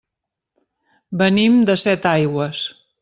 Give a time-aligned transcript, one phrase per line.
[1.23, 2.65] Venim de Setaigües.